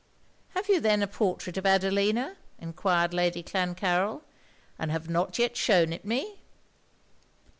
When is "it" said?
5.93-6.03